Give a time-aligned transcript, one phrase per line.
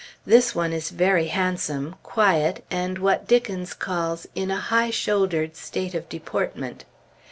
[0.25, 5.93] This one is very handsome, quiet, and what Dickens calls "in a high shouldered state
[5.93, 6.85] of deportment."